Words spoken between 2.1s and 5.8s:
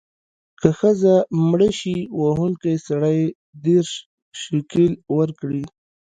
وهونکی سړی دیرش شِکِل ورکړي.